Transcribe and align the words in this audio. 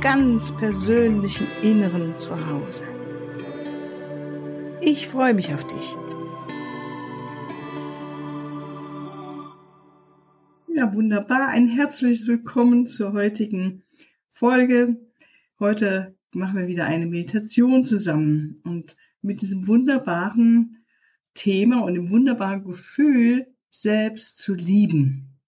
ganz 0.00 0.56
persönlichen 0.56 1.48
Inneren 1.62 2.16
zu 2.18 2.30
Hause. 2.46 2.84
Ich 4.80 5.08
freue 5.08 5.34
mich 5.34 5.52
auf 5.52 5.66
dich. 5.66 5.96
Ja, 10.68 10.94
wunderbar. 10.94 11.48
Ein 11.48 11.66
herzliches 11.66 12.28
Willkommen 12.28 12.86
zur 12.86 13.12
heutigen 13.12 13.82
Folge. 14.30 15.00
Heute 15.58 16.16
machen 16.30 16.58
wir 16.58 16.68
wieder 16.68 16.86
eine 16.86 17.06
Meditation 17.06 17.84
zusammen 17.84 18.60
und 18.62 18.96
mit 19.20 19.42
diesem 19.42 19.66
wunderbaren 19.66 20.84
Thema 21.34 21.80
und 21.80 21.94
dem 21.94 22.10
wunderbaren 22.10 22.62
Gefühl, 22.62 23.48
selbst 23.70 24.38
zu 24.38 24.54
lieben. 24.54 25.40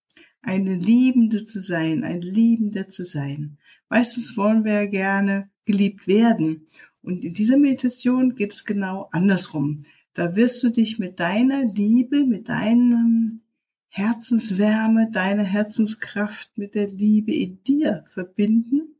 Eine 0.42 0.74
Liebende 0.74 1.44
zu 1.44 1.60
sein, 1.60 2.02
ein 2.02 2.20
Liebender 2.20 2.88
zu 2.88 3.04
sein. 3.04 3.58
Meistens 3.90 4.36
wollen 4.36 4.64
wir 4.64 4.72
ja 4.72 4.86
gerne 4.86 5.50
geliebt 5.66 6.06
werden. 6.06 6.66
Und 7.02 7.24
in 7.24 7.34
dieser 7.34 7.58
Meditation 7.58 8.34
geht 8.34 8.52
es 8.52 8.64
genau 8.64 9.08
andersrum. 9.12 9.82
Da 10.14 10.36
wirst 10.36 10.62
du 10.62 10.70
dich 10.70 10.98
mit 10.98 11.20
deiner 11.20 11.64
Liebe, 11.64 12.24
mit 12.24 12.48
deinem 12.48 13.40
Herzenswärme, 13.88 15.10
deiner 15.10 15.42
Herzenskraft, 15.42 16.56
mit 16.56 16.74
der 16.74 16.88
Liebe 16.88 17.34
in 17.34 17.62
dir 17.64 18.04
verbinden 18.06 18.94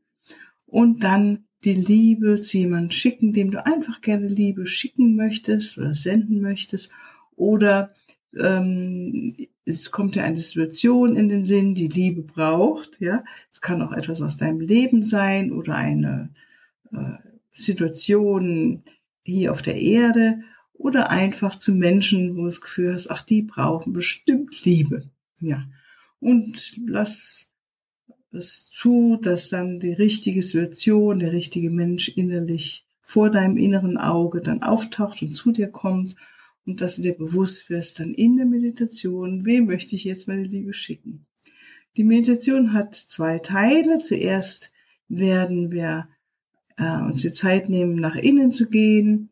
und 0.65 1.03
dann 1.03 1.45
die 1.63 1.73
Liebe 1.73 2.41
zu 2.41 2.57
jemandem 2.57 2.91
schicken, 2.91 3.33
dem 3.33 3.51
du 3.51 3.65
einfach 3.65 4.01
gerne 4.01 4.27
Liebe 4.27 4.65
schicken 4.65 5.15
möchtest 5.15 5.77
oder 5.77 5.95
senden 5.95 6.41
möchtest. 6.41 6.91
Oder 7.35 7.93
ähm, 8.37 9.35
es 9.65 9.91
kommt 9.91 10.15
dir 10.15 10.23
eine 10.23 10.41
Situation 10.41 11.15
in 11.15 11.29
den 11.29 11.45
Sinn, 11.45 11.75
die 11.75 11.87
Liebe 11.87 12.21
braucht. 12.21 12.99
Ja, 12.99 13.23
es 13.51 13.61
kann 13.61 13.81
auch 13.81 13.91
etwas 13.91 14.21
aus 14.21 14.37
deinem 14.37 14.59
Leben 14.59 15.03
sein 15.03 15.51
oder 15.51 15.75
eine 15.75 16.29
äh, 16.91 16.97
Situation 17.53 18.83
hier 19.23 19.51
auf 19.51 19.61
der 19.61 19.79
Erde 19.79 20.41
oder 20.73 21.11
einfach 21.11 21.57
zu 21.57 21.73
Menschen, 21.73 22.35
wo 22.35 22.41
du 22.41 22.45
das 22.47 22.61
Gefühl 22.61 22.93
hast, 22.93 23.09
ach, 23.11 23.21
die 23.21 23.43
brauchen 23.43 23.93
bestimmt 23.93 24.65
Liebe. 24.65 25.03
Ja, 25.39 25.65
und 26.19 26.75
lass 26.87 27.49
es 28.31 28.69
zu, 28.71 29.17
dass 29.21 29.49
dann 29.49 29.79
die 29.79 29.93
richtige 29.93 30.41
Situation, 30.41 31.19
der 31.19 31.33
richtige 31.33 31.69
Mensch 31.69 32.09
innerlich 32.09 32.85
vor 33.01 33.29
deinem 33.29 33.57
inneren 33.57 33.97
Auge 33.97 34.41
dann 34.41 34.63
auftaucht 34.63 35.21
und 35.21 35.33
zu 35.33 35.51
dir 35.51 35.67
kommt 35.67 36.15
und 36.65 36.81
dass 36.81 36.97
du 36.97 37.01
dir 37.01 37.17
bewusst 37.17 37.69
wirst, 37.69 37.99
dann 37.99 38.13
in 38.13 38.37
der 38.37 38.45
Meditation, 38.45 39.45
wem 39.45 39.65
möchte 39.65 39.95
ich 39.95 40.03
jetzt 40.03 40.27
meine 40.27 40.43
Liebe 40.43 40.73
schicken? 40.73 41.25
Die 41.97 42.03
Meditation 42.03 42.73
hat 42.73 42.95
zwei 42.95 43.39
Teile. 43.39 43.99
Zuerst 43.99 44.71
werden 45.09 45.71
wir 45.71 46.07
äh, 46.77 46.97
uns 47.01 47.21
die 47.21 47.33
Zeit 47.33 47.69
nehmen, 47.69 47.95
nach 47.95 48.15
innen 48.15 48.51
zu 48.51 48.69
gehen, 48.69 49.29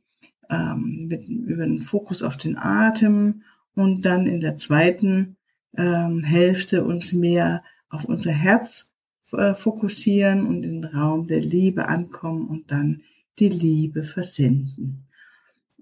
ähm, 0.49 1.07
mit, 1.07 1.27
über 1.27 1.65
den 1.65 1.81
Fokus 1.81 2.21
auf 2.23 2.37
den 2.37 2.57
Atem 2.57 3.43
und 3.75 4.03
dann 4.03 4.27
in 4.27 4.41
der 4.41 4.57
zweiten 4.57 5.37
ähm, 5.77 6.23
Hälfte 6.23 6.83
uns 6.83 7.13
mehr 7.13 7.63
auf 7.89 8.05
unser 8.05 8.31
Herz 8.31 8.91
äh, 9.31 9.53
fokussieren 9.53 10.45
und 10.45 10.63
in 10.63 10.81
den 10.81 10.85
Raum 10.85 11.27
der 11.27 11.41
Liebe 11.41 11.87
ankommen 11.87 12.47
und 12.47 12.71
dann 12.71 13.03
die 13.37 13.49
Liebe 13.49 14.03
versenden. 14.03 15.07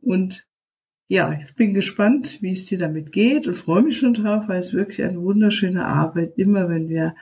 Und 0.01 0.46
ja, 1.07 1.39
ich 1.41 1.55
bin 1.55 1.73
gespannt, 1.73 2.41
wie 2.41 2.51
es 2.51 2.65
dir 2.65 2.77
damit 2.77 3.11
geht 3.11 3.47
und 3.47 3.55
freue 3.55 3.83
mich 3.83 3.97
schon 3.97 4.13
drauf, 4.13 4.47
weil 4.47 4.59
es 4.59 4.73
wirklich 4.73 5.03
eine 5.03 5.21
wunderschöne 5.21 5.85
Arbeit, 5.85 6.37
immer 6.37 6.67
wenn 6.67 6.89
wir 6.89 7.15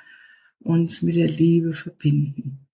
uns 0.59 1.03
mit 1.03 1.16
der 1.16 1.28
Liebe 1.28 1.73
verbinden. 1.73 2.66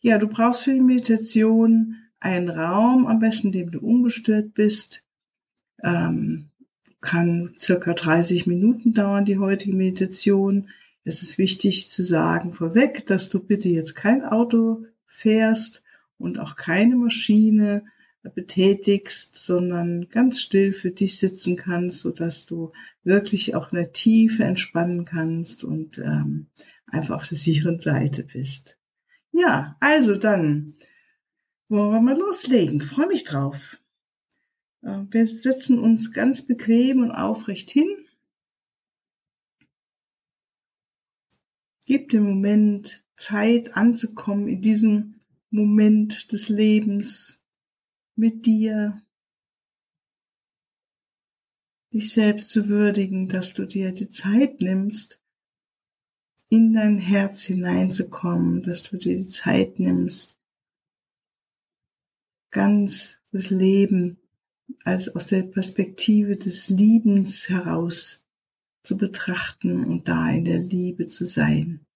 Ja, 0.00 0.18
du 0.18 0.26
brauchst 0.26 0.64
für 0.64 0.74
die 0.74 0.80
Meditation 0.80 1.96
einen 2.18 2.48
Raum, 2.48 3.06
am 3.06 3.20
besten, 3.20 3.48
in 3.48 3.52
dem 3.52 3.70
du 3.70 3.78
ungestört 3.78 4.54
bist. 4.54 5.04
Ähm, 5.82 6.50
kann 7.00 7.52
circa 7.58 7.94
30 7.94 8.46
Minuten 8.48 8.92
dauern, 8.92 9.24
die 9.24 9.38
heutige 9.38 9.76
Meditation. 9.76 10.68
Es 11.04 11.22
ist 11.22 11.38
wichtig 11.38 11.88
zu 11.88 12.02
sagen 12.02 12.52
vorweg, 12.52 13.06
dass 13.06 13.28
du 13.28 13.38
bitte 13.40 13.68
jetzt 13.68 13.94
kein 13.94 14.24
Auto 14.24 14.84
fährst 15.06 15.84
und 16.18 16.40
auch 16.40 16.56
keine 16.56 16.96
Maschine 16.96 17.84
betätigst, 18.28 19.36
sondern 19.36 20.08
ganz 20.08 20.40
still 20.40 20.72
für 20.72 20.90
dich 20.90 21.18
sitzen 21.18 21.56
kannst, 21.56 22.00
so 22.00 22.10
dass 22.10 22.46
du 22.46 22.72
wirklich 23.04 23.54
auch 23.54 23.72
in 23.72 23.78
der 23.78 23.92
Tiefe 23.92 24.44
entspannen 24.44 25.04
kannst 25.04 25.64
und 25.64 25.98
ähm, 25.98 26.46
einfach 26.86 27.16
auf 27.16 27.28
der 27.28 27.38
sicheren 27.38 27.80
Seite 27.80 28.24
bist. 28.24 28.78
Ja, 29.32 29.76
also 29.80 30.16
dann 30.16 30.74
wollen 31.68 31.92
wir 31.92 32.00
mal 32.00 32.18
loslegen. 32.18 32.80
Freue 32.80 33.08
mich 33.08 33.24
drauf. 33.24 33.78
Äh, 34.82 35.04
wir 35.10 35.26
setzen 35.26 35.78
uns 35.78 36.12
ganz 36.12 36.46
bequem 36.46 37.02
und 37.02 37.12
aufrecht 37.12 37.70
hin 37.70 37.88
Gib 41.88 42.10
dem 42.10 42.24
Moment 42.24 43.02
Zeit 43.16 43.74
anzukommen 43.74 44.46
in 44.46 44.60
diesem 44.60 45.20
Moment 45.48 46.30
des 46.32 46.50
Lebens 46.50 47.37
mit 48.18 48.46
dir, 48.46 49.00
dich 51.92 52.12
selbst 52.12 52.50
zu 52.50 52.68
würdigen, 52.68 53.28
dass 53.28 53.54
du 53.54 53.64
dir 53.64 53.92
die 53.92 54.10
Zeit 54.10 54.60
nimmst, 54.60 55.22
in 56.50 56.74
dein 56.74 56.98
Herz 56.98 57.42
hineinzukommen, 57.42 58.62
dass 58.62 58.82
du 58.82 58.96
dir 58.96 59.16
die 59.16 59.28
Zeit 59.28 59.78
nimmst, 59.78 60.40
ganz 62.50 63.18
das 63.30 63.50
Leben 63.50 64.18
als 64.82 65.14
aus 65.14 65.26
der 65.26 65.44
Perspektive 65.44 66.36
des 66.36 66.70
Liebens 66.70 67.48
heraus 67.48 68.28
zu 68.82 68.96
betrachten 68.96 69.84
und 69.84 70.08
da 70.08 70.28
in 70.30 70.44
der 70.44 70.58
Liebe 70.58 71.06
zu 71.06 71.24
sein. 71.24 71.86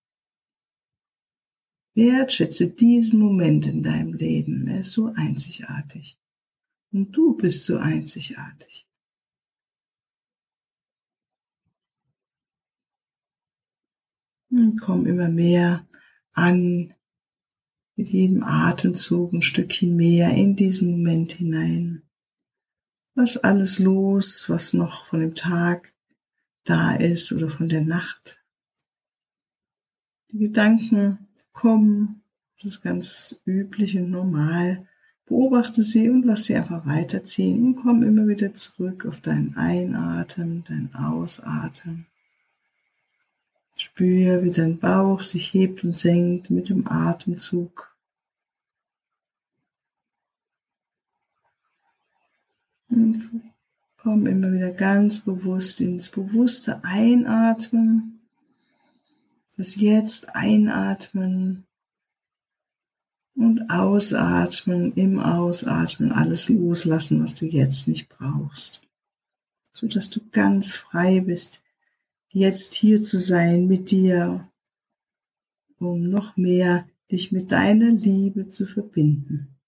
Wertschätze 1.94 2.70
diesen 2.70 3.18
Moment 3.18 3.66
in 3.66 3.82
deinem 3.82 4.14
Leben. 4.14 4.66
Er 4.66 4.80
ist 4.80 4.92
so 4.92 5.12
einzigartig. 5.14 6.18
Und 6.92 7.12
du 7.12 7.34
bist 7.36 7.64
so 7.64 7.78
einzigartig. 7.78 8.86
Und 14.50 14.78
komm 14.78 15.06
immer 15.06 15.28
mehr 15.28 15.86
an, 16.32 16.94
mit 17.96 18.08
jedem 18.10 18.42
Atemzug 18.42 19.32
ein 19.32 19.42
Stückchen 19.42 19.96
mehr 19.96 20.34
in 20.34 20.56
diesen 20.56 20.90
Moment 20.90 21.32
hinein. 21.32 22.02
Lass 23.14 23.36
alles 23.36 23.78
los, 23.78 24.48
was 24.48 24.72
noch 24.72 25.04
von 25.06 25.20
dem 25.20 25.34
Tag 25.34 25.94
da 26.64 26.94
ist 26.94 27.32
oder 27.32 27.50
von 27.50 27.68
der 27.68 27.82
Nacht. 27.82 28.42
Die 30.30 30.38
Gedanken 30.38 31.28
kommen, 31.52 32.22
das 32.56 32.72
ist 32.72 32.82
ganz 32.82 33.36
üblich 33.46 33.96
und 33.96 34.10
normal. 34.10 34.86
Beobachte 35.26 35.82
sie 35.82 36.10
und 36.10 36.24
lass 36.24 36.44
sie 36.44 36.56
einfach 36.56 36.84
weiterziehen 36.86 37.64
und 37.64 37.76
komm 37.76 38.02
immer 38.02 38.26
wieder 38.26 38.54
zurück 38.54 39.06
auf 39.06 39.20
deinen 39.20 39.56
Einatmen, 39.56 40.64
deinen 40.64 40.94
Ausatmen. 40.94 42.06
Spür, 43.76 44.44
wie 44.44 44.50
dein 44.50 44.78
Bauch 44.78 45.22
sich 45.22 45.54
hebt 45.54 45.82
und 45.84 45.98
senkt 45.98 46.50
mit 46.50 46.68
dem 46.68 46.86
Atemzug. 46.86 47.96
Und 52.88 53.52
Komm 54.02 54.26
immer 54.26 54.50
wieder 54.52 54.72
ganz 54.72 55.20
bewusst 55.20 55.80
ins 55.80 56.10
bewusste 56.10 56.82
Einatmen. 56.82 58.21
Das 59.62 59.76
Jetzt 59.76 60.34
einatmen 60.34 61.68
und 63.36 63.70
ausatmen, 63.70 64.92
im 64.94 65.20
Ausatmen 65.20 66.10
alles 66.10 66.48
loslassen, 66.48 67.22
was 67.22 67.36
du 67.36 67.46
jetzt 67.46 67.86
nicht 67.86 68.08
brauchst. 68.08 68.82
So 69.72 69.86
dass 69.86 70.10
du 70.10 70.18
ganz 70.32 70.72
frei 70.72 71.20
bist, 71.20 71.62
jetzt 72.30 72.74
hier 72.74 73.04
zu 73.04 73.20
sein 73.20 73.68
mit 73.68 73.92
dir, 73.92 74.50
um 75.78 76.10
noch 76.10 76.36
mehr 76.36 76.88
dich 77.12 77.30
mit 77.30 77.52
deiner 77.52 77.92
Liebe 77.92 78.48
zu 78.48 78.66
verbinden. 78.66 79.60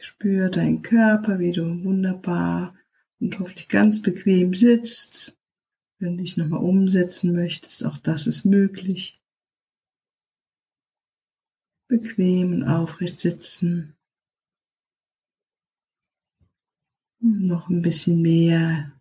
Spür 0.00 0.48
deinen 0.48 0.82
Körper, 0.82 1.40
wie 1.40 1.50
du 1.50 1.82
wunderbar 1.82 2.77
und 3.20 3.38
hoffentlich 3.38 3.68
ganz 3.68 4.02
bequem 4.02 4.54
sitzt. 4.54 5.36
Wenn 5.98 6.16
du 6.16 6.22
dich 6.22 6.36
nochmal 6.36 6.62
umsetzen 6.62 7.32
möchtest, 7.32 7.84
auch 7.84 7.98
das 7.98 8.26
ist 8.26 8.44
möglich. 8.44 9.20
Bequem 11.88 12.52
und 12.52 12.64
aufrecht 12.64 13.18
sitzen. 13.18 13.96
Noch 17.20 17.68
ein 17.68 17.82
bisschen 17.82 18.22
mehr 18.22 18.92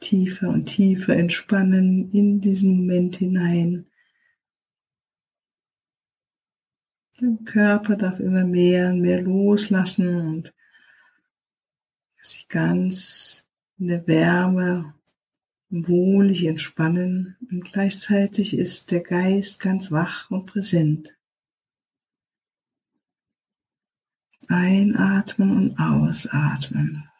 tiefer 0.00 0.50
und 0.50 0.66
tiefer 0.66 1.16
entspannen 1.16 2.10
in 2.10 2.40
diesen 2.40 2.76
Moment 2.76 3.16
hinein. 3.16 3.86
Der 7.20 7.38
Körper 7.44 7.96
darf 7.96 8.18
immer 8.18 8.44
mehr 8.44 8.90
und 8.90 9.00
mehr 9.00 9.22
loslassen 9.22 10.16
und 10.16 10.54
sich 12.20 12.48
ganz 12.48 13.48
in 13.82 13.88
der 13.88 14.06
Wärme 14.06 14.94
wohlig 15.68 16.46
entspannen 16.46 17.36
und 17.50 17.64
gleichzeitig 17.64 18.56
ist 18.56 18.92
der 18.92 19.00
Geist 19.00 19.58
ganz 19.58 19.90
wach 19.90 20.30
und 20.30 20.46
präsent. 20.46 21.18
Einatmen 24.46 25.50
und 25.56 25.78
ausatmen. 25.80 27.10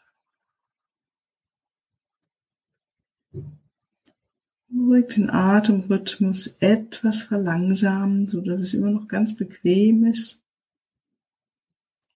Ruhig 4.73 5.07
den 5.15 5.29
Atemrhythmus 5.29 6.47
etwas 6.61 7.23
verlangsamen, 7.23 8.29
so 8.29 8.39
dass 8.39 8.61
es 8.61 8.73
immer 8.73 8.91
noch 8.91 9.09
ganz 9.09 9.35
bequem 9.35 10.05
ist. 10.05 10.42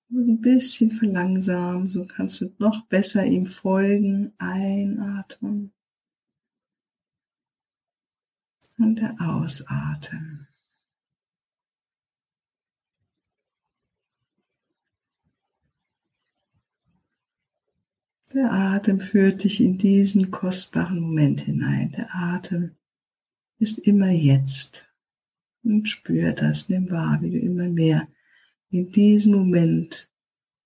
Ein 0.10 0.42
bisschen 0.42 0.92
verlangsamen, 0.92 1.90
so 1.90 2.06
kannst 2.06 2.42
du 2.42 2.54
noch 2.60 2.86
besser 2.88 3.26
ihm 3.26 3.46
folgen. 3.46 4.34
Einatmen. 4.38 5.74
Und 8.78 8.96
der 8.98 9.16
Ausatmen. 9.20 10.48
Der 18.34 18.52
Atem 18.52 19.00
führt 19.00 19.44
dich 19.46 19.62
in 19.62 19.78
diesen 19.78 20.32
kostbaren 20.32 21.00
Moment 21.00 21.42
hinein. 21.42 21.92
Der 21.94 22.14
Atem 22.14 22.76
ist 23.58 23.80
immer 23.80 24.10
jetzt. 24.10 24.90
Und 25.64 25.88
spür 25.88 26.34
das, 26.34 26.70
nimm 26.70 26.92
wahr, 26.92 27.22
wie 27.22 27.32
du 27.32 27.40
immer 27.40 27.68
mehr 27.68 28.08
in 28.70 28.92
diesem 28.92 29.34
Moment 29.34 30.10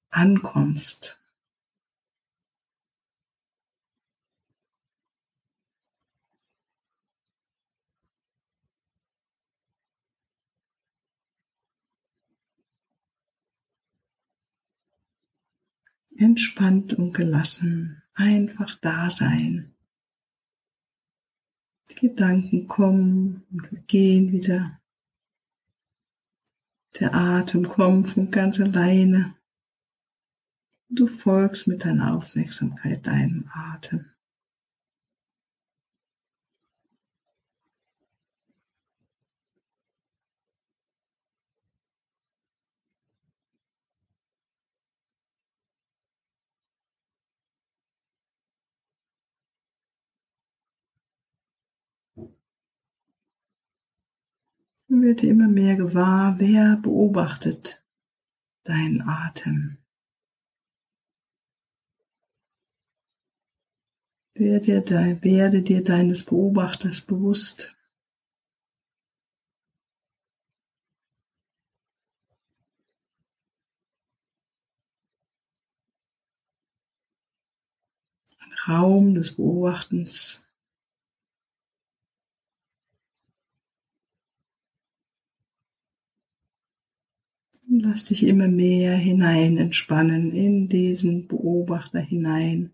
ankommst. 0.10 1.18
entspannt 16.22 16.94
und 16.94 17.14
gelassen 17.14 18.04
einfach 18.14 18.76
da 18.76 19.10
sein. 19.10 19.74
Die 21.90 22.08
Gedanken 22.08 22.68
kommen 22.68 23.44
und 23.52 23.88
gehen 23.88 24.32
wieder. 24.32 24.81
Der 27.00 27.14
Atem 27.14 27.68
kommt 27.68 28.10
von 28.10 28.32
ganz 28.32 28.60
alleine. 28.60 29.36
Du 30.90 31.08
folgst 31.08 31.68
mit 31.68 31.86
deiner 31.86 32.16
Aufmerksamkeit 32.16 33.08
deinem 33.08 33.50
Atem. 33.54 34.11
Und 54.92 55.04
werde 55.04 55.28
immer 55.28 55.48
mehr 55.48 55.78
gewahr, 55.78 56.36
wer 56.38 56.76
beobachtet 56.76 57.82
deinen 58.66 59.02
Atem. 59.02 59.78
Werde 64.34 64.82
dir, 64.82 65.22
werde 65.24 65.62
dir 65.62 65.82
deines 65.82 66.26
Beobachters 66.26 67.00
bewusst. 67.06 67.74
Raum 78.68 79.14
des 79.14 79.38
Beobachtens 79.38 80.46
Lass 87.74 88.04
dich 88.04 88.24
immer 88.24 88.50
mehr 88.50 88.98
hinein 88.98 89.56
entspannen 89.58 90.34
in 90.36 90.68
diesen 90.68 91.30
Beobachter 91.30 92.02
hinein, 92.02 92.74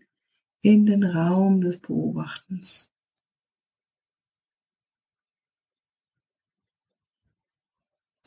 in 0.60 0.86
den 0.86 1.04
Raum 1.04 1.60
des 1.60 1.76
Beobachtens. 1.76 2.90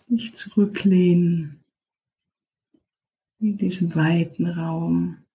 Dich 0.07 0.33
zurücklehnen 0.33 1.61
in 3.39 3.57
diesem 3.57 3.93
weiten 3.93 4.45
Raum. 4.45 5.25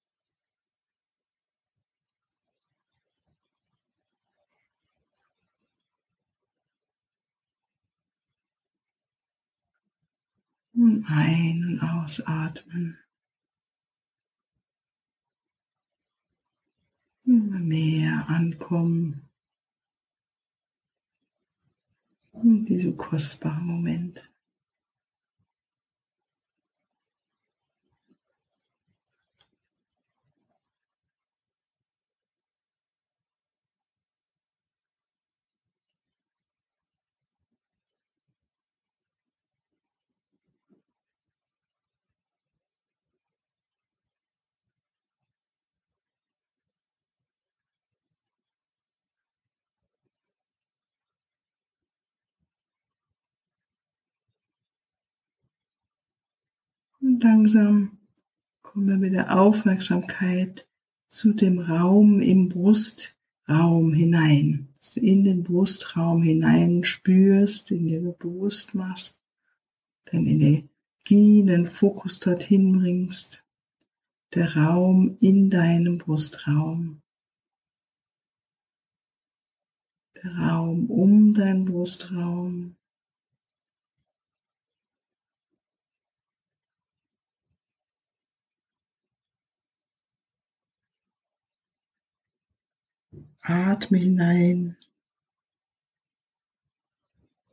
Und 10.76 11.04
ein- 11.09 11.64
und 11.64 11.80
ausatmen. 11.80 12.99
Immer 17.25 17.59
mehr 17.59 18.28
ankommen. 18.28 19.30
In 22.35 22.66
diesem 22.66 22.97
kostbaren 22.99 23.64
Moment. 23.66 24.30
Langsam 57.20 57.99
kommen 58.62 58.88
wir 58.88 58.96
mit 58.96 59.14
der 59.14 59.38
Aufmerksamkeit 59.38 60.68
zu 61.08 61.32
dem 61.32 61.58
Raum 61.58 62.20
im 62.20 62.49
Brustraum 62.49 63.94
hinein. 63.94 64.68
Dass 64.78 64.90
du 64.90 65.00
in 65.00 65.25
den 65.25 65.42
Brustraum 65.42 66.23
hinein 66.23 66.85
spürst, 66.85 67.70
in 67.70 67.88
du 67.88 68.12
bewusst 68.12 68.75
machst, 68.75 69.20
dann 70.06 70.26
Energie, 70.26 71.44
den 71.44 71.66
Fokus 71.66 72.20
dorthin 72.20 72.78
bringst. 72.78 73.44
Der 74.35 74.56
Raum 74.56 75.16
in 75.20 75.49
deinem 75.50 75.99
Brustraum. 75.99 77.02
Der 80.23 80.37
Raum 80.37 80.90
um 80.90 81.35
deinen 81.35 81.64
Brustraum. 81.64 82.76
Atme 93.49 93.99
hinein. 93.99 94.76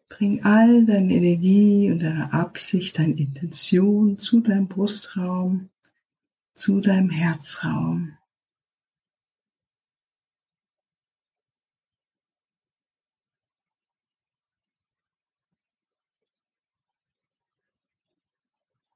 Bring 0.09 0.43
all 0.43 0.85
deine 0.85 1.13
Energie 1.13 1.91
und 1.91 1.99
deine 1.99 2.33
Absicht, 2.33 2.97
deine 2.97 3.13
Intention 3.13 4.17
zu 4.17 4.41
deinem 4.41 4.67
Brustraum, 4.67 5.69
zu 6.55 6.81
deinem 6.81 7.09
Herzraum. 7.09 8.17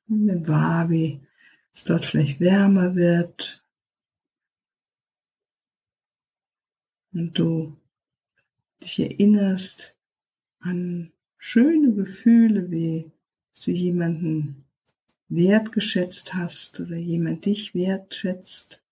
Und 0.10 0.25
nimm 0.25 0.48
wahr, 0.48 0.89
wie 0.89 1.22
es 1.74 1.84
dort 1.84 2.06
vielleicht 2.06 2.39
wärmer 2.39 2.96
wird. 2.96 3.66
Und 7.14 7.38
du 7.40 7.78
dich 8.84 9.00
erinnerst 9.00 9.98
an 10.60 11.12
schöne 11.38 11.94
Gefühle, 11.94 12.70
wie 12.72 13.12
dass 13.58 13.64
du 13.64 13.72
jemanden 13.72 14.66
wertgeschätzt 15.30 16.36
hast 16.36 16.80
oder 16.80 16.96
jemand 16.96 17.46
dich 17.48 17.74
wertschätzt. 17.74 18.84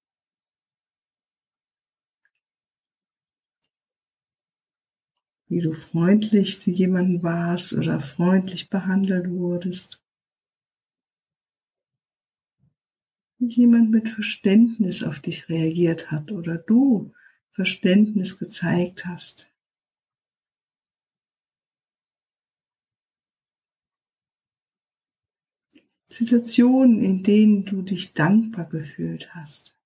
Wie 5.47 5.61
du 5.61 5.71
freundlich 5.71 6.59
zu 6.59 6.71
jemandem 6.71 7.21
warst 7.21 7.73
oder 7.73 7.99
freundlich 7.99 8.71
behandelt 8.71 9.29
wurdest. 9.29 10.03
Wie 13.37 13.53
jemand 13.53 13.91
mit 13.91 14.09
Verständnis 14.09 15.03
auf 15.03 15.19
dich 15.19 15.47
reagiert 15.47 16.09
hat 16.09 16.31
oder 16.31 16.57
du 16.57 17.13
Verständnis 17.55 18.37
gezeigt 18.37 19.05
hast. 19.05 19.49
Situationen, 26.09 27.01
in 27.01 27.23
denen 27.23 27.63
du 27.63 27.81
dich 27.81 28.13
dankbar 28.13 28.67
gefühlt 28.67 29.33
hast. 29.33 29.79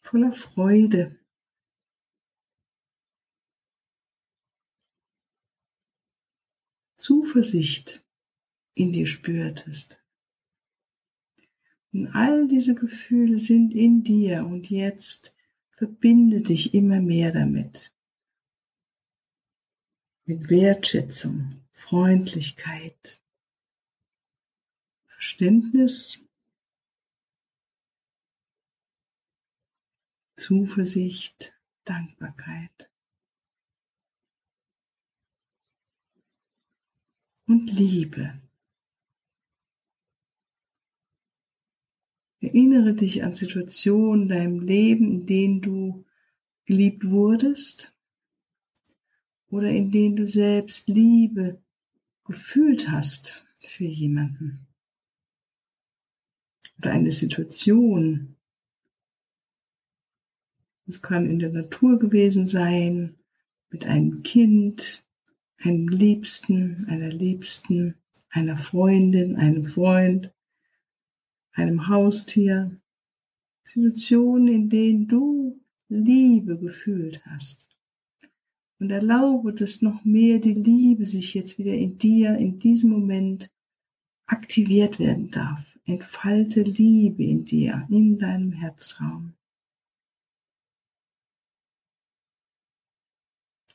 Voller 0.00 0.30
Freude. 0.30 1.18
Zuversicht 6.96 8.06
in 8.74 8.92
dir 8.92 9.06
spürtest. 9.08 10.00
Und 11.92 12.08
all 12.08 12.48
diese 12.48 12.74
Gefühle 12.74 13.38
sind 13.38 13.74
in 13.74 14.02
dir 14.02 14.44
und 14.44 14.68
jetzt 14.70 15.36
verbinde 15.70 16.42
dich 16.42 16.74
immer 16.74 17.00
mehr 17.00 17.32
damit 17.32 17.94
mit 20.28 20.50
Wertschätzung, 20.50 21.64
Freundlichkeit, 21.72 23.22
Verständnis, 25.06 26.22
Zuversicht, 30.36 31.58
Dankbarkeit 31.84 32.90
und 37.46 37.72
Liebe. 37.72 38.38
Erinnere 42.40 42.94
dich 42.94 43.24
an 43.24 43.34
Situationen 43.34 44.22
in 44.22 44.28
deinem 44.28 44.60
Leben, 44.60 45.12
in 45.12 45.26
denen 45.26 45.60
du 45.60 46.04
geliebt 46.66 47.08
wurdest 47.08 47.92
oder 49.50 49.70
in 49.70 49.90
denen 49.90 50.16
du 50.16 50.26
selbst 50.26 50.88
Liebe 50.88 51.60
gefühlt 52.24 52.90
hast 52.90 53.46
für 53.60 53.86
jemanden. 53.86 54.66
Oder 56.78 56.92
eine 56.92 57.10
Situation. 57.10 58.36
Es 60.86 61.02
kann 61.02 61.28
in 61.28 61.38
der 61.38 61.50
Natur 61.50 61.98
gewesen 61.98 62.46
sein, 62.46 63.16
mit 63.70 63.84
einem 63.84 64.22
Kind, 64.22 65.06
einem 65.58 65.88
Liebsten, 65.88 66.86
einer 66.88 67.10
Liebsten, 67.10 67.96
einer 68.30 68.56
Freundin, 68.56 69.36
einem 69.36 69.64
Freund, 69.64 70.32
einem 71.58 71.88
Haustier. 71.88 72.70
Situationen, 73.64 74.48
in 74.48 74.68
denen 74.70 75.08
du 75.08 75.60
Liebe 75.88 76.58
gefühlt 76.58 77.24
hast. 77.26 77.68
Und 78.78 78.90
erlaube, 78.90 79.52
dass 79.52 79.82
noch 79.82 80.04
mehr 80.04 80.38
die 80.38 80.54
Liebe 80.54 81.04
sich 81.04 81.34
jetzt 81.34 81.58
wieder 81.58 81.74
in 81.74 81.98
dir, 81.98 82.36
in 82.36 82.58
diesem 82.58 82.90
Moment 82.90 83.50
aktiviert 84.26 84.98
werden 84.98 85.30
darf. 85.30 85.78
Entfalte 85.84 86.62
Liebe 86.62 87.24
in 87.24 87.44
dir, 87.44 87.86
in 87.90 88.18
deinem 88.18 88.52
Herzraum. 88.52 89.34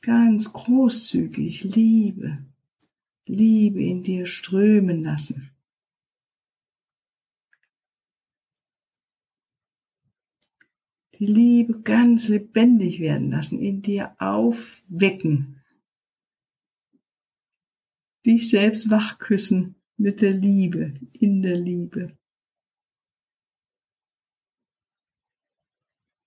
Ganz 0.00 0.52
großzügig 0.52 1.64
Liebe, 1.64 2.44
Liebe 3.26 3.82
in 3.82 4.02
dir 4.02 4.26
strömen 4.26 5.02
lassen. 5.02 5.53
Die 11.18 11.26
Liebe 11.26 11.80
ganz 11.82 12.28
lebendig 12.28 13.00
werden 13.00 13.30
lassen, 13.30 13.60
in 13.60 13.82
dir 13.82 14.14
aufwecken. 14.18 15.62
Dich 18.26 18.50
selbst 18.50 18.90
wachküssen 18.90 19.76
mit 19.96 20.20
der 20.20 20.32
Liebe, 20.32 20.94
in 21.20 21.42
der 21.42 21.56
Liebe. 21.56 22.16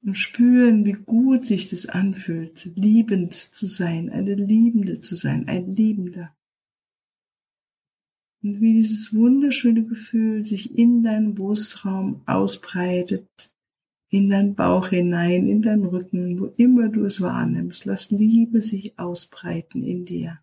Und 0.03 0.15
spüren, 0.15 0.85
wie 0.85 0.93
gut 0.93 1.43
sich 1.43 1.69
das 1.69 1.87
anfühlt, 1.87 2.71
liebend 2.75 3.33
zu 3.33 3.67
sein, 3.67 4.09
eine 4.09 4.35
Liebende 4.35 5.01
zu 5.01 5.15
sein, 5.15 5.49
ein 5.49 5.69
Liebender. 5.71 6.33
Und 8.41 8.61
wie 8.61 8.73
dieses 8.73 9.13
wunderschöne 9.13 9.83
Gefühl 9.83 10.45
sich 10.45 10.77
in 10.77 11.03
deinem 11.03 11.33
Brustraum 11.33 12.21
ausbreitet, 12.25 13.56
in 14.09 14.29
deinen 14.29 14.55
Bauch 14.55 14.89
hinein, 14.89 15.47
in 15.47 15.61
deinen 15.61 15.85
Rücken, 15.85 16.39
wo 16.39 16.45
immer 16.45 16.89
du 16.89 17.03
es 17.03 17.21
wahrnimmst. 17.21 17.85
Lass 17.85 18.09
Liebe 18.11 18.61
sich 18.61 18.97
ausbreiten 18.97 19.83
in 19.83 20.05
dir. 20.05 20.39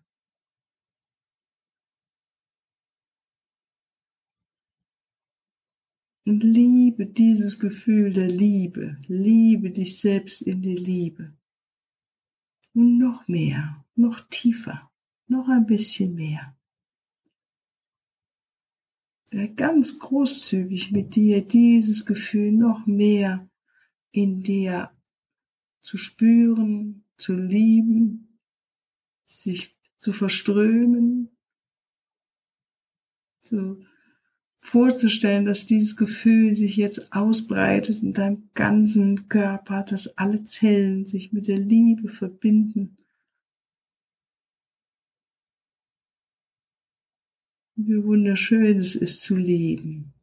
Und 6.27 6.43
liebe 6.43 7.05
dieses 7.05 7.59
Gefühl 7.59 8.11
der 8.11 8.27
Liebe. 8.27 8.97
Liebe 9.07 9.69
dich 9.69 9.99
selbst 9.99 10.41
in 10.41 10.61
die 10.61 10.75
Liebe. 10.75 11.33
Und 12.73 12.97
noch 12.97 13.27
mehr, 13.27 13.85
noch 13.95 14.19
tiefer, 14.29 14.91
noch 15.27 15.47
ein 15.49 15.65
bisschen 15.65 16.15
mehr. 16.15 16.57
Ganz 19.55 19.99
großzügig 19.99 20.91
mit 20.91 21.15
dir 21.15 21.45
dieses 21.45 22.05
Gefühl 22.05 22.51
noch 22.51 22.85
mehr 22.85 23.49
in 24.15 24.43
dir 24.43 24.91
zu 25.81 25.97
spüren, 25.97 27.03
zu 27.17 27.35
lieben, 27.35 28.39
sich 29.25 29.75
zu 29.97 30.13
verströmen, 30.13 31.35
zu 33.41 33.85
vorzustellen, 34.57 35.43
dass 35.43 35.65
dieses 35.65 35.97
Gefühl 35.97 36.55
sich 36.55 36.77
jetzt 36.77 37.11
ausbreitet 37.11 38.01
in 38.01 38.13
deinem 38.13 38.49
ganzen 38.53 39.27
Körper, 39.27 39.83
dass 39.83 40.17
alle 40.17 40.45
Zellen 40.45 41.05
sich 41.05 41.33
mit 41.33 41.49
der 41.49 41.57
Liebe 41.57 42.07
verbinden. 42.07 42.95
Wie 47.75 48.01
wunderschön 48.01 48.79
es 48.79 48.95
ist 48.95 49.21
zu 49.21 49.35
leben. 49.35 50.13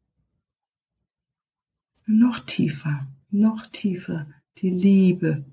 Noch 2.07 2.39
tiefer 2.39 3.07
noch 3.33 3.65
tiefer 3.67 4.31
die 4.57 4.69
Liebe 4.69 5.43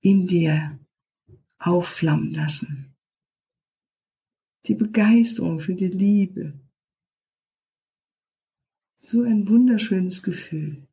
in 0.00 0.26
dir 0.26 0.78
aufflammen 1.58 2.32
lassen. 2.32 2.94
Die 4.66 4.74
Begeisterung 4.74 5.58
für 5.58 5.74
die 5.74 5.88
Liebe. 5.88 6.58
So 9.00 9.22
ein 9.22 9.48
wunderschönes 9.48 10.22
Gefühl. 10.22 10.86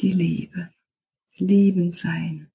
Die 0.00 0.12
Liebe. 0.12 0.72
Liebend 1.36 1.96
sein. 1.96 2.49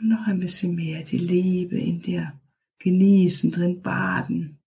Noch 0.00 0.26
ein 0.26 0.38
bisschen 0.38 0.74
mehr 0.74 1.02
die 1.02 1.18
Liebe 1.18 1.78
in 1.78 2.00
dir 2.00 2.38
genießen, 2.78 3.50
drin 3.50 3.80
baden. 3.80 4.58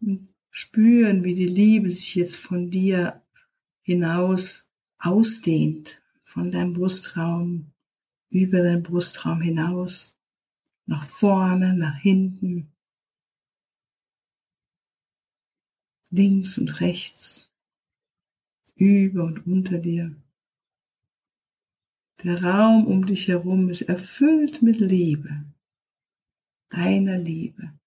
Und 0.00 0.34
spüren, 0.50 1.22
wie 1.22 1.34
die 1.34 1.46
Liebe 1.46 1.88
sich 1.88 2.16
jetzt 2.16 2.36
von 2.36 2.70
dir 2.70 3.24
hinaus 3.82 4.68
ausdehnt, 4.98 6.02
von 6.24 6.50
deinem 6.50 6.72
Brustraum, 6.72 7.72
über 8.30 8.62
deinen 8.62 8.82
Brustraum 8.82 9.40
hinaus, 9.40 10.18
nach 10.86 11.04
vorne, 11.04 11.74
nach 11.74 11.98
hinten, 11.98 12.72
links 16.10 16.58
und 16.58 16.80
rechts 16.80 17.51
über 18.82 19.24
und 19.24 19.46
unter 19.46 19.78
dir. 19.78 20.14
Der 22.24 22.42
Raum 22.42 22.86
um 22.86 23.06
dich 23.06 23.28
herum 23.28 23.68
ist 23.68 23.82
erfüllt 23.82 24.60
mit 24.60 24.80
Liebe, 24.80 25.44
deiner 26.68 27.16
Liebe. 27.16 27.78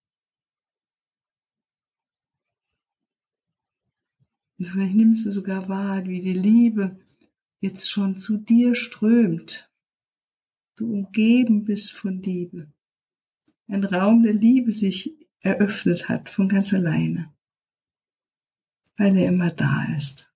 Und 4.58 4.66
vielleicht 4.66 4.96
nimmst 4.96 5.26
du 5.26 5.32
sogar 5.32 5.68
wahr, 5.68 6.06
wie 6.06 6.22
die 6.22 6.34
Liebe 6.34 6.98
jetzt 7.60 7.90
schon 7.90 8.16
zu 8.16 8.38
dir 8.38 8.74
strömt. 8.74 9.70
Du 10.78 10.92
umgeben 10.94 11.66
bist 11.66 11.92
von 11.92 12.22
Liebe. 12.22 12.72
Ein 13.68 13.84
Raum 13.84 14.24
der 14.24 14.34
Liebe 14.34 14.72
sich 14.72 15.14
eröffnet 15.40 16.08
hat 16.08 16.30
von 16.30 16.48
ganz 16.48 16.74
alleine, 16.74 17.34
weil 18.98 19.18
er 19.18 19.28
immer 19.28 19.52
da 19.52 19.94
ist. 19.94 20.35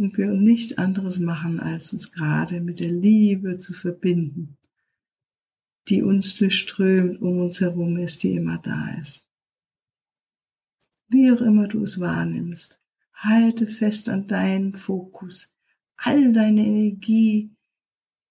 Und 0.00 0.16
wir 0.16 0.28
nichts 0.28 0.78
anderes 0.78 1.18
machen, 1.18 1.60
als 1.60 1.92
uns 1.92 2.10
gerade 2.10 2.62
mit 2.62 2.80
der 2.80 2.90
Liebe 2.90 3.58
zu 3.58 3.74
verbinden, 3.74 4.56
die 5.88 6.02
uns 6.02 6.36
durchströmt, 6.36 7.20
um 7.20 7.40
uns 7.40 7.60
herum 7.60 7.98
ist, 7.98 8.22
die 8.22 8.32
immer 8.32 8.56
da 8.56 8.96
ist. 8.98 9.28
Wie 11.08 11.30
auch 11.30 11.42
immer 11.42 11.68
du 11.68 11.82
es 11.82 12.00
wahrnimmst, 12.00 12.80
Halte 13.12 13.66
fest 13.66 14.08
an 14.08 14.26
deinem 14.26 14.72
Fokus, 14.72 15.54
all 15.96 16.32
deine 16.32 16.64
Energie 16.64 17.50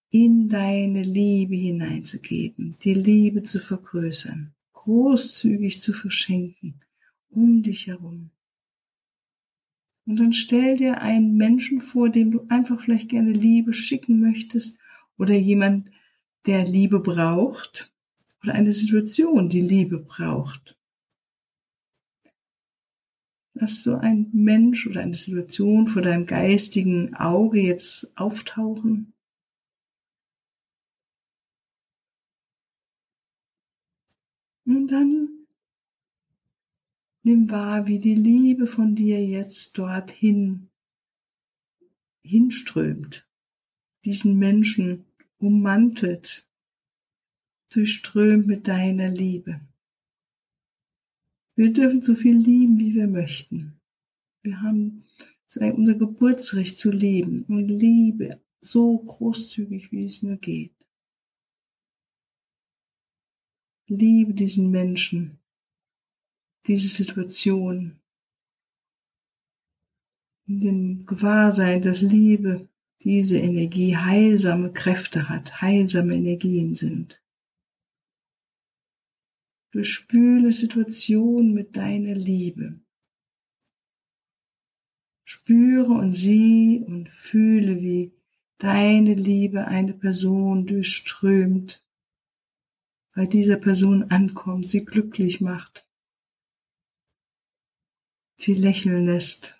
in 0.09 0.49
deine 0.49 1.03
Liebe 1.03 1.53
hineinzugeben, 1.53 2.75
die 2.83 2.95
Liebe 2.95 3.43
zu 3.43 3.59
vergrößern, 3.59 4.55
großzügig 4.73 5.79
zu 5.79 5.93
verschenken, 5.93 6.79
um 7.29 7.61
dich 7.61 7.85
herum. 7.85 8.31
Und 10.09 10.19
dann 10.19 10.33
stell 10.33 10.75
dir 10.75 11.03
einen 11.03 11.37
Menschen 11.37 11.81
vor, 11.81 12.09
dem 12.09 12.31
du 12.31 12.43
einfach 12.49 12.81
vielleicht 12.81 13.09
gerne 13.09 13.31
Liebe 13.31 13.73
schicken 13.73 14.19
möchtest 14.19 14.79
oder 15.19 15.35
jemand, 15.35 15.91
der 16.47 16.65
Liebe 16.65 16.99
braucht 16.99 17.93
oder 18.41 18.55
eine 18.55 18.73
Situation, 18.73 19.49
die 19.49 19.61
Liebe 19.61 19.99
braucht. 19.99 20.75
Lass 23.53 23.83
so 23.83 23.97
ein 23.97 24.31
Mensch 24.33 24.87
oder 24.87 25.01
eine 25.01 25.13
Situation 25.13 25.87
vor 25.87 26.01
deinem 26.01 26.25
geistigen 26.25 27.13
Auge 27.13 27.61
jetzt 27.61 28.11
auftauchen. 28.17 29.13
Und 34.65 34.87
dann 34.87 35.38
nimm 37.29 37.51
wahr, 37.51 37.86
wie 37.86 38.00
die 38.00 38.15
Liebe 38.15 38.65
von 38.65 38.95
dir 38.95 39.24
jetzt 39.24 39.77
dorthin 39.77 40.69
hinströmt, 42.24 43.29
diesen 44.03 44.39
Menschen 44.39 45.05
ummantelt, 45.38 46.50
durchströmt 47.72 48.48
mit 48.48 48.68
deiner 48.68 49.09
Liebe. 49.09 49.61
Wir 51.55 51.72
dürfen 51.72 52.01
so 52.01 52.15
viel 52.15 52.35
lieben, 52.35 52.79
wie 52.79 52.96
wir 52.96 53.07
möchten. 53.07 53.79
Wir 54.42 54.59
haben 54.63 55.03
unser 55.55 55.96
Geburtsrecht 55.96 56.79
zu 56.79 56.89
leben 56.89 57.44
und 57.44 57.68
Liebe 57.68 58.42
so 58.61 58.98
großzügig, 58.98 59.92
wie 59.92 60.05
es 60.05 60.24
nur 60.24 60.37
geht. 60.37 60.74
Liebe 63.85 64.33
diesen 64.33 64.72
Menschen, 64.72 65.38
diese 66.70 66.88
Situation, 66.88 68.00
in 70.46 70.62
dem 70.62 71.05
Gewahrsein, 71.08 71.82
dass 71.82 72.01
Liebe 72.01 72.70
diese 73.01 73.40
Energie 73.40 73.98
heilsame 73.98 74.72
Kräfte 74.72 75.29
hat, 75.29 75.62
heilsame 75.62 76.16
Energien 76.16 76.75
sind. 76.75 77.24
Bespüle 79.72 80.51
Situation 80.51 81.53
mit 81.53 81.75
deiner 81.75 82.14
Liebe. 82.14 82.79
Spüre 85.24 85.92
und 85.92 86.14
sieh 86.14 86.84
und 86.86 87.10
fühle, 87.10 87.82
wie 87.82 88.12
deine 88.60 89.16
Liebe 89.16 89.66
eine 89.68 89.94
Person 89.94 90.68
durchströmt, 90.68 91.84
bei 93.16 93.25
dieser 93.25 93.58
Person 93.58 94.03
ankommt, 94.12 94.70
sie 94.70 94.86
glücklich 94.86 95.42
macht, 95.42 95.88
sie 98.41 98.53
lächeln 98.53 99.05
lässt, 99.05 99.59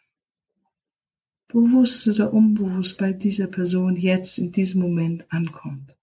bewusst 1.48 2.08
oder 2.08 2.34
unbewusst 2.34 2.98
bei 2.98 3.14
dieser 3.14 3.48
Person 3.48 3.96
jetzt 3.96 4.38
in 4.38 4.52
diesem 4.52 4.82
Moment 4.82 5.32
ankommt. 5.32 5.96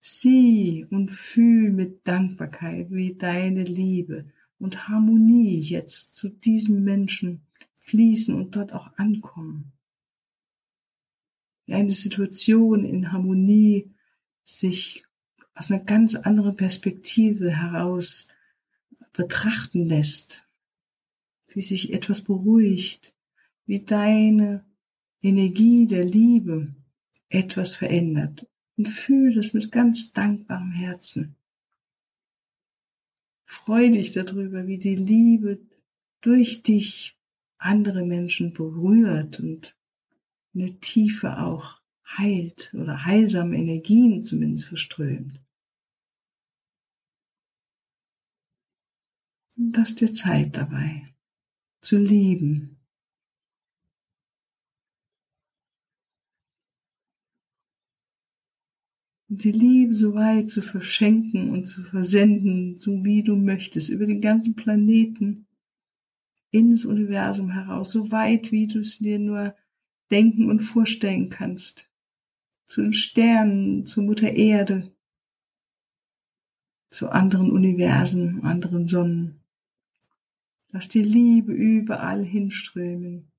Sieh 0.00 0.86
und 0.90 1.10
fühl 1.10 1.72
mit 1.72 2.06
Dankbarkeit, 2.06 2.90
wie 2.90 3.14
deine 3.14 3.64
Liebe 3.64 4.26
und 4.58 4.88
Harmonie 4.88 5.58
jetzt 5.60 6.14
zu 6.14 6.28
diesem 6.28 6.84
Menschen 6.84 7.46
fließen 7.76 8.34
und 8.34 8.54
dort 8.54 8.72
auch 8.72 8.92
ankommen. 8.98 9.72
Wie 11.66 11.72
eine 11.72 11.90
Situation 11.90 12.84
in 12.84 13.12
Harmonie 13.12 13.94
sich 14.44 15.04
aus 15.54 15.70
einer 15.70 15.80
ganz 15.80 16.14
anderen 16.14 16.56
Perspektive 16.56 17.50
heraus 17.50 18.28
betrachten 19.12 19.88
lässt, 19.88 20.44
wie 21.48 21.60
sich 21.60 21.92
etwas 21.92 22.22
beruhigt, 22.22 23.14
wie 23.66 23.80
deine 23.80 24.64
Energie 25.22 25.86
der 25.86 26.04
Liebe 26.04 26.74
etwas 27.28 27.74
verändert 27.74 28.46
und 28.76 28.88
fühl 28.88 29.34
das 29.34 29.54
mit 29.54 29.70
ganz 29.70 30.12
dankbarem 30.12 30.72
Herzen. 30.72 31.36
Freu 33.44 33.90
dich 33.90 34.10
darüber, 34.10 34.66
wie 34.66 34.78
die 34.78 34.96
Liebe 34.96 35.60
durch 36.20 36.62
dich 36.62 37.16
andere 37.58 38.04
Menschen 38.04 38.52
berührt 38.52 39.40
und 39.40 39.76
eine 40.54 40.78
Tiefe 40.80 41.38
auch 41.38 41.80
heilt 42.06 42.74
oder 42.74 43.04
heilsame 43.04 43.56
Energien 43.56 44.22
zumindest 44.24 44.66
verströmt. 44.66 45.43
Und 49.56 49.76
lass 49.76 49.94
dir 49.94 50.12
Zeit 50.12 50.56
dabei 50.56 51.14
zu 51.80 51.98
lieben, 51.98 52.74
und 59.34 59.42
die 59.42 59.50
Liebe 59.50 59.94
so 59.94 60.14
weit 60.14 60.48
zu 60.48 60.62
verschenken 60.62 61.50
und 61.50 61.66
zu 61.66 61.82
versenden, 61.82 62.76
so 62.76 63.04
wie 63.04 63.24
du 63.24 63.34
möchtest, 63.34 63.88
über 63.88 64.06
den 64.06 64.20
ganzen 64.20 64.54
Planeten, 64.54 65.48
in 66.52 66.70
das 66.70 66.84
Universum 66.84 67.50
heraus, 67.50 67.90
so 67.90 68.12
weit 68.12 68.52
wie 68.52 68.68
du 68.68 68.78
es 68.78 68.98
dir 68.98 69.18
nur 69.18 69.56
denken 70.12 70.48
und 70.48 70.60
vorstellen 70.60 71.30
kannst, 71.30 71.90
zu 72.66 72.82
den 72.82 72.92
Sternen, 72.92 73.86
zur 73.86 74.04
Mutter 74.04 74.30
Erde, 74.30 74.94
zu 76.90 77.08
anderen 77.08 77.50
Universen, 77.50 78.44
anderen 78.44 78.86
Sonnen. 78.86 79.43
Lass 80.74 80.88
die 80.88 81.04
Liebe 81.04 81.52
überall 81.52 82.24
hinströmen 82.24 83.30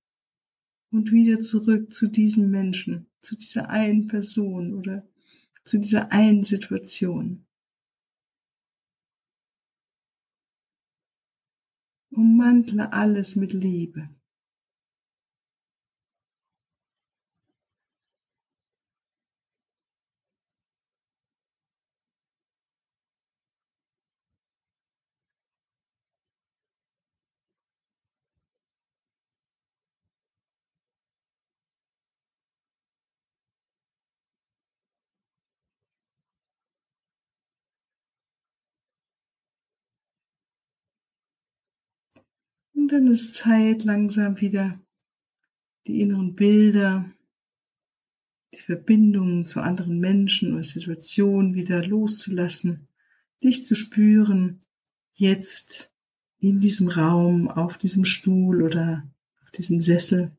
und 0.89 1.11
wieder 1.11 1.41
zurück 1.41 1.91
zu 1.91 2.07
diesen 2.07 2.49
Menschen, 2.49 3.07
zu 3.19 3.35
dieser 3.35 3.69
einen 3.69 4.07
Person 4.07 4.73
oder 4.73 5.05
zu 5.65 5.77
dieser 5.77 6.13
einen 6.13 6.45
Situation. 6.45 7.45
Ummantle 12.09 12.93
alles 12.93 13.35
mit 13.35 13.51
Liebe. 13.51 14.07
Und 42.85 42.91
dann 42.91 43.07
ist 43.07 43.33
Zeit, 43.33 43.83
langsam 43.83 44.39
wieder 44.41 44.79
die 45.87 46.01
inneren 46.01 46.35
Bilder, 46.35 47.11
die 48.53 48.59
Verbindungen 48.59 49.47
zu 49.47 49.59
anderen 49.59 49.99
Menschen 49.99 50.53
oder 50.53 50.63
Situationen 50.63 51.55
wieder 51.55 51.83
loszulassen, 51.83 52.87
dich 53.43 53.65
zu 53.65 53.73
spüren, 53.73 54.61
jetzt 55.15 55.91
in 56.37 56.59
diesem 56.59 56.87
Raum, 56.87 57.47
auf 57.47 57.79
diesem 57.79 58.05
Stuhl 58.05 58.61
oder 58.61 59.11
auf 59.41 59.49
diesem 59.49 59.81
Sessel, 59.81 60.37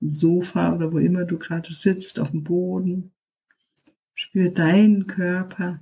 im 0.00 0.12
Sofa 0.12 0.74
oder 0.74 0.92
wo 0.92 0.98
immer 0.98 1.24
du 1.24 1.38
gerade 1.38 1.72
sitzt, 1.72 2.18
auf 2.18 2.32
dem 2.32 2.42
Boden. 2.42 3.12
Spür 4.14 4.50
deinen 4.50 5.06
Körper, 5.06 5.78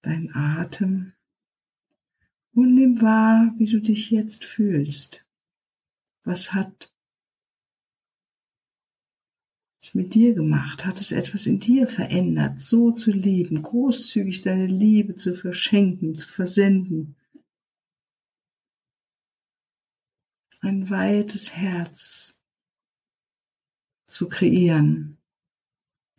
deinen 0.00 0.34
Atem 0.34 1.12
und 2.52 2.74
nimm 2.74 3.00
wahr, 3.00 3.54
wie 3.56 3.66
du 3.66 3.80
dich 3.80 4.10
jetzt 4.10 4.44
fühlst. 4.44 5.26
Was 6.24 6.52
hat 6.52 6.92
es 9.80 9.94
mit 9.94 10.14
dir 10.14 10.34
gemacht? 10.34 10.84
Hat 10.84 11.00
es 11.00 11.12
etwas 11.12 11.46
in 11.46 11.60
dir 11.60 11.88
verändert, 11.88 12.60
so 12.60 12.92
zu 12.92 13.12
leben, 13.12 13.62
großzügig 13.62 14.42
deine 14.42 14.66
Liebe 14.66 15.16
zu 15.16 15.34
verschenken, 15.34 16.14
zu 16.14 16.28
versenden? 16.28 17.16
Ein 20.60 20.90
weites 20.90 21.56
Herz 21.56 22.38
zu 24.06 24.28
kreieren, 24.28 25.16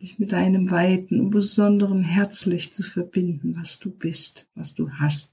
dich 0.00 0.18
mit 0.18 0.32
deinem 0.32 0.70
weiten 0.70 1.20
und 1.20 1.30
besonderen 1.30 2.02
Herzlicht 2.02 2.74
zu 2.74 2.82
verbinden, 2.82 3.54
was 3.54 3.78
du 3.78 3.90
bist, 3.90 4.48
was 4.54 4.74
du 4.74 4.90
hast. 4.90 5.31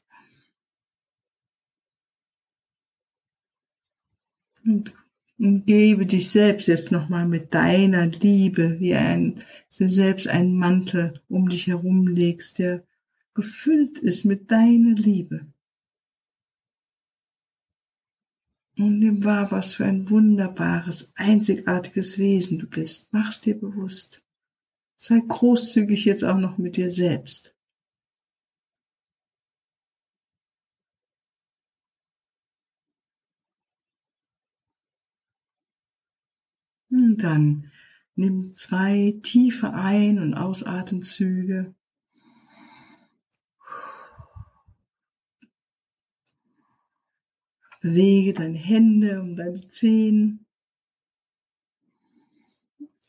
Und 4.69 4.93
umgebe 5.39 6.05
dich 6.05 6.29
selbst 6.29 6.67
jetzt 6.67 6.91
nochmal 6.91 7.27
mit 7.27 7.55
deiner 7.55 8.05
Liebe, 8.05 8.79
wie 8.79 8.93
ein, 8.93 9.43
selbst 9.69 10.27
einen 10.27 10.55
Mantel 10.55 11.21
um 11.27 11.49
dich 11.49 11.65
herum 11.65 12.05
legst, 12.05 12.59
der 12.59 12.85
gefüllt 13.33 13.97
ist 13.97 14.25
mit 14.25 14.51
deiner 14.51 14.93
Liebe. 14.93 15.47
Und 18.77 18.99
nimm 18.99 19.23
wahr, 19.23 19.51
was 19.51 19.73
für 19.73 19.85
ein 19.85 20.07
wunderbares, 20.11 21.13
einzigartiges 21.15 22.19
Wesen 22.19 22.59
du 22.59 22.67
bist. 22.67 23.11
Mach's 23.11 23.41
dir 23.41 23.59
bewusst. 23.59 24.23
Sei 24.97 25.19
großzügig 25.27 26.05
jetzt 26.05 26.23
auch 26.23 26.37
noch 26.37 26.59
mit 26.59 26.77
dir 26.77 26.91
selbst. 26.91 27.58
Und 36.91 37.17
dann 37.17 37.71
nimm 38.15 38.55
zwei 38.55 39.19
tiefe 39.21 39.73
Ein- 39.73 40.19
und 40.19 40.33
Ausatemzüge. 40.33 41.73
Bewege 47.81 48.33
deine 48.33 48.57
Hände 48.57 49.21
um 49.21 49.35
deine 49.35 49.69
Zehen. 49.69 50.45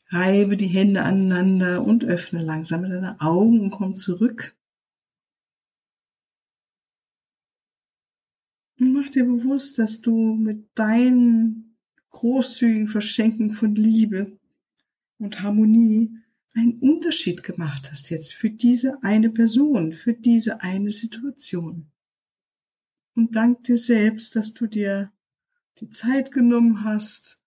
Reibe 0.09 0.57
die 0.57 0.67
Hände 0.67 1.03
aneinander 1.03 1.83
und 1.83 2.03
öffne 2.03 2.43
langsam 2.43 2.83
deine 2.83 3.19
Augen 3.19 3.59
und 3.61 3.71
komm 3.71 3.95
zurück. 3.95 4.55
Und 8.79 8.93
mach 8.93 9.09
dir 9.09 9.25
bewusst, 9.25 9.77
dass 9.77 10.01
du 10.01 10.35
mit 10.35 10.69
deinen 10.77 11.70
großzügigen 12.11 12.87
Verschenken 12.87 13.51
von 13.51 13.75
Liebe 13.75 14.37
und 15.17 15.41
Harmonie 15.41 16.11
einen 16.53 16.79
Unterschied 16.79 17.43
gemacht 17.43 17.89
hast 17.89 18.09
jetzt 18.09 18.33
für 18.33 18.49
diese 18.49 19.01
eine 19.03 19.29
Person, 19.29 19.93
für 19.93 20.13
diese 20.13 20.61
eine 20.61 20.91
Situation. 20.91 21.91
Und 23.15 23.35
dank 23.35 23.63
dir 23.63 23.77
selbst, 23.77 24.35
dass 24.35 24.53
du 24.53 24.67
dir 24.67 25.11
die 25.79 25.89
Zeit 25.89 26.31
genommen 26.31 26.83
hast, 26.83 27.41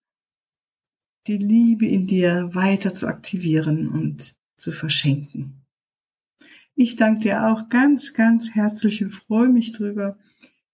die 1.27 1.39
Liebe 1.39 1.87
in 1.87 2.07
dir 2.07 2.51
weiter 2.55 2.95
zu 2.95 3.07
aktivieren 3.07 3.89
und 3.89 4.35
zu 4.57 4.73
verschenken. 4.73 5.65
Ich 6.75 6.97
danke 6.97 7.21
dir 7.21 7.47
auch 7.47 7.69
ganz, 7.69 8.15
ganz 8.15 8.55
herzlich 8.55 9.03
und 9.03 9.11
freue 9.11 9.49
mich 9.49 9.73
drüber, 9.73 10.19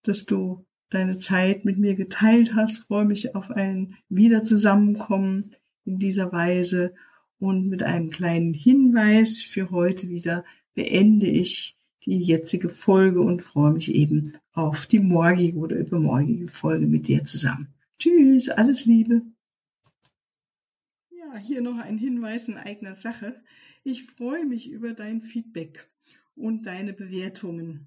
dass 0.03 0.25
du 0.25 0.67
deine 0.91 1.19
Zeit 1.19 1.65
mit 1.65 1.79
mir 1.79 1.95
geteilt 1.95 2.55
hast. 2.55 2.79
freue 2.79 3.05
mich 3.05 3.35
auf 3.35 3.51
ein 3.51 3.97
Wiederzusammenkommen 4.09 5.55
in 5.85 5.99
dieser 5.99 6.33
Weise. 6.33 6.95
Und 7.39 7.69
mit 7.69 7.83
einem 7.83 8.11
kleinen 8.11 8.53
Hinweis 8.53 9.41
für 9.41 9.71
heute 9.71 10.11
wieder 10.11 10.45
beende 10.75 11.27
ich 11.27 11.77
die 12.05 12.19
jetzige 12.23 12.69
Folge 12.69 13.21
und 13.21 13.43
freue 13.43 13.73
mich 13.73 13.95
eben 13.95 14.33
auf 14.53 14.87
die 14.87 15.01
morgige 15.01 15.59
oder 15.59 15.77
übermorgige 15.77 16.49
Folge 16.49 16.87
mit 16.87 17.09
dir 17.09 17.25
zusammen. 17.25 17.69
Tschüss, 17.99 18.49
alles 18.49 18.85
Liebe. 18.85 19.23
Ja, 21.11 21.37
hier 21.37 21.61
noch 21.61 21.79
ein 21.79 21.99
Hinweis 21.99 22.49
in 22.49 22.57
eigener 22.57 22.95
Sache. 22.95 23.43
Ich 23.85 24.05
freue 24.05 24.47
mich 24.47 24.69
über 24.69 24.93
dein 24.93 25.23
Feedback 25.23 25.89
und 26.35 26.67
deine 26.67 26.93
Bewertungen 26.93 27.87